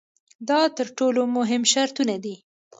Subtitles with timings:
[0.49, 2.35] دا تر ټولو مهم شرطونه دي.